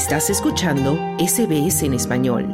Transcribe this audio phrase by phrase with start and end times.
[0.00, 2.46] Estás escuchando SBS en español.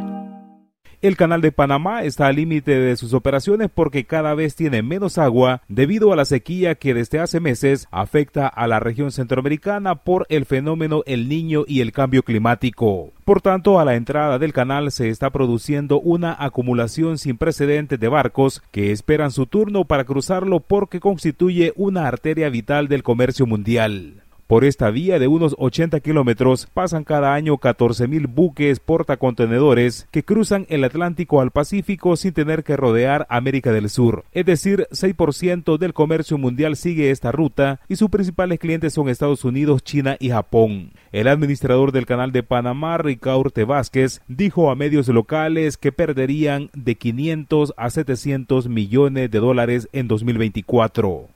[1.00, 5.17] El canal de Panamá está al límite de sus operaciones porque cada vez tiene menos
[5.17, 10.27] agua debido a la sequía que desde hace meses afecta a la región centroamericana por
[10.29, 13.12] el fenómeno El Niño y el cambio climático.
[13.25, 18.09] Por tanto, a la entrada del canal se está produciendo una acumulación sin precedentes de
[18.09, 24.26] barcos que esperan su turno para cruzarlo porque constituye una arteria vital del comercio mundial.
[24.47, 30.66] Por esta vía de unos 80 kilómetros pasan cada año 14.000 buques portacontenedores que cruzan
[30.69, 34.25] el Atlántico al Pacífico sin tener que rodear América del Sur.
[34.30, 39.45] Es decir, 6% del comercio mundial sigue esta ruta y sus principales clientes son Estados
[39.45, 40.92] Unidos, China y Japón.
[41.11, 46.95] El administrador del canal de Panamá, Ricaurte Vázquez, dijo a medios locales que perderían de
[46.95, 51.27] 500 a 700 millones de dólares en 2024.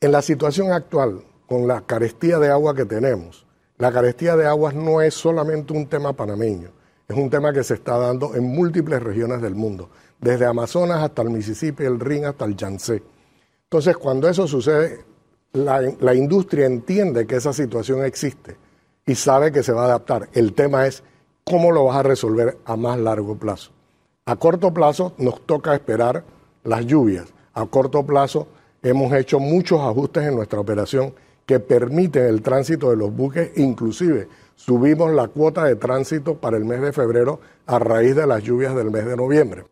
[0.00, 3.46] En la situación actual, con la carestía de agua que tenemos.
[3.78, 6.70] La carestía de aguas no es solamente un tema panameño,
[7.08, 11.22] es un tema que se está dando en múltiples regiones del mundo, desde Amazonas hasta
[11.22, 13.02] el Mississippi, el Rin hasta el Yangtze.
[13.64, 15.04] Entonces, cuando eso sucede,
[15.52, 18.56] la, la industria entiende que esa situación existe
[19.06, 20.28] y sabe que se va a adaptar.
[20.32, 21.02] El tema es
[21.44, 23.72] cómo lo vas a resolver a más largo plazo.
[24.24, 26.24] A corto plazo nos toca esperar
[26.62, 27.26] las lluvias.
[27.54, 28.46] A corto plazo
[28.82, 31.14] hemos hecho muchos ajustes en nuestra operación
[31.46, 36.64] que permiten el tránsito de los buques, inclusive subimos la cuota de tránsito para el
[36.64, 39.64] mes de febrero a raíz de las lluvias del mes de noviembre.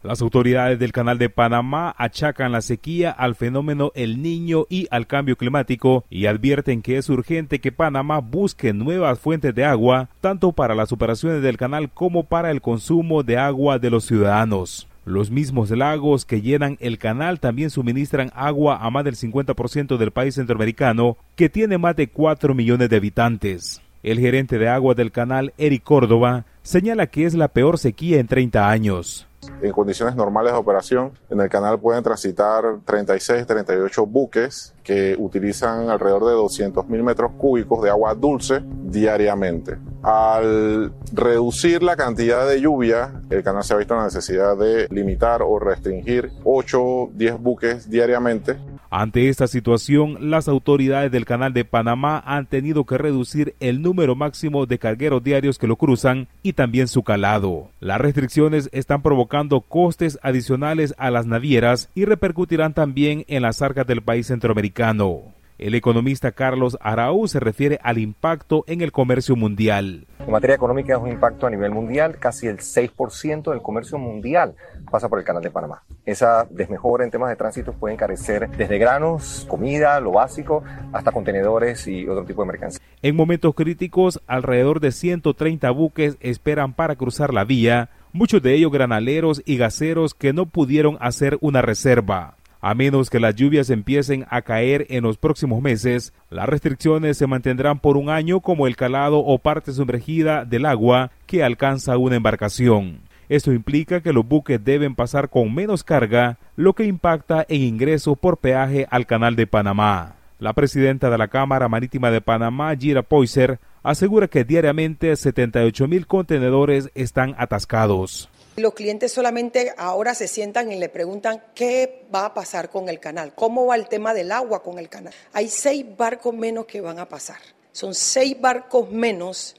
[0.00, 5.08] Las autoridades del Canal de Panamá achacan la sequía al fenómeno El Niño y al
[5.08, 10.52] cambio climático y advierten que es urgente que Panamá busque nuevas fuentes de agua, tanto
[10.52, 14.86] para las operaciones del canal como para el consumo de agua de los ciudadanos.
[15.08, 20.10] Los mismos lagos que llenan el canal también suministran agua a más del 50% del
[20.10, 23.80] país centroamericano, que tiene más de 4 millones de habitantes.
[24.02, 28.26] El gerente de agua del canal, Eric Córdoba, señala que es la peor sequía en
[28.26, 29.27] 30 años.
[29.62, 35.90] En condiciones normales de operación, en el canal pueden transitar 36, 38 buques que utilizan
[35.90, 39.76] alrededor de 200 mil metros cúbicos de agua dulce diariamente.
[40.02, 45.42] Al reducir la cantidad de lluvia, el canal se ha visto la necesidad de limitar
[45.42, 48.56] o restringir 8, 10 buques diariamente
[48.90, 54.14] ante esta situación, las autoridades del Canal de Panamá han tenido que reducir el número
[54.14, 57.70] máximo de cargueros diarios que lo cruzan y también su calado.
[57.80, 63.86] Las restricciones están provocando costes adicionales a las navieras y repercutirán también en las arcas
[63.86, 65.37] del país centroamericano.
[65.58, 70.06] El economista Carlos Araú se refiere al impacto en el comercio mundial.
[70.20, 74.54] En materia económica es un impacto a nivel mundial, casi el 6% del comercio mundial
[74.88, 75.82] pasa por el canal de Panamá.
[76.06, 81.88] Esa desmejora en temas de tránsito puede encarecer desde granos, comida, lo básico, hasta contenedores
[81.88, 82.80] y otro tipo de mercancías.
[83.02, 88.70] En momentos críticos, alrededor de 130 buques esperan para cruzar la vía, muchos de ellos
[88.70, 92.37] granaleros y gaseros que no pudieron hacer una reserva.
[92.60, 97.28] A menos que las lluvias empiecen a caer en los próximos meses, las restricciones se
[97.28, 102.16] mantendrán por un año como el calado o parte sumergida del agua que alcanza una
[102.16, 103.00] embarcación.
[103.28, 108.18] Esto implica que los buques deben pasar con menos carga, lo que impacta en ingresos
[108.18, 110.16] por peaje al canal de Panamá.
[110.40, 116.06] La presidenta de la Cámara Marítima de Panamá, Gira Poiser, asegura que diariamente 78 mil
[116.06, 118.30] contenedores están atascados.
[118.58, 122.98] Los clientes solamente ahora se sientan y le preguntan qué va a pasar con el
[122.98, 125.14] canal, cómo va el tema del agua con el canal.
[125.32, 127.38] Hay seis barcos menos que van a pasar.
[127.70, 129.54] Son seis barcos menos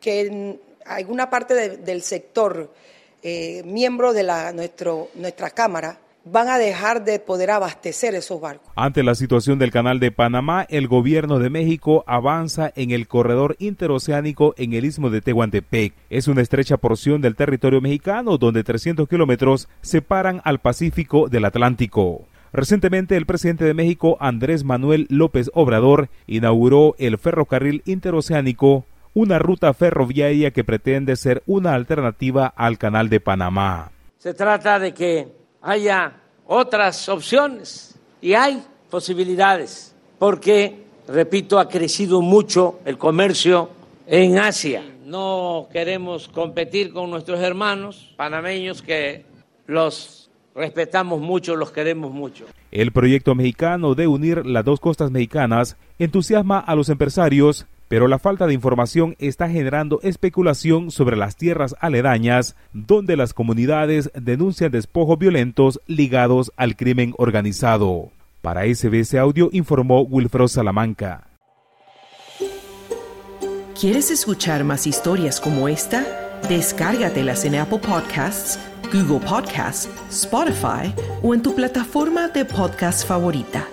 [0.00, 2.72] que en alguna parte del sector,
[3.22, 8.68] eh, miembro de la, nuestro, nuestra Cámara, van a dejar de poder abastecer esos barcos.
[8.76, 13.56] Ante la situación del canal de Panamá, el gobierno de México avanza en el corredor
[13.58, 15.94] interoceánico en el istmo de Tehuantepec.
[16.10, 22.26] Es una estrecha porción del territorio mexicano donde 300 kilómetros separan al Pacífico del Atlántico.
[22.52, 28.84] Recientemente el presidente de México, Andrés Manuel López Obrador, inauguró el ferrocarril interoceánico,
[29.14, 33.92] una ruta ferroviaria que pretende ser una alternativa al canal de Panamá.
[34.18, 36.14] Se trata de que haya
[36.46, 43.70] otras opciones y hay posibilidades, porque, repito, ha crecido mucho el comercio
[44.06, 44.82] en Asia.
[45.04, 49.24] No queremos competir con nuestros hermanos panameños que
[49.66, 52.44] los respetamos mucho, los queremos mucho.
[52.70, 58.20] El proyecto mexicano de unir las dos costas mexicanas entusiasma a los empresarios pero la
[58.20, 65.18] falta de información está generando especulación sobre las tierras aledañas, donde las comunidades denuncian despojos
[65.18, 68.12] violentos ligados al crimen organizado.
[68.42, 71.26] Para SBS Audio informó Wilfredo Salamanca.
[73.78, 76.06] ¿Quieres escuchar más historias como esta?
[76.48, 78.56] Descárgatelas en Apple Podcasts,
[78.92, 80.94] Google Podcasts, Spotify
[81.24, 83.66] o en tu plataforma de podcast favorita.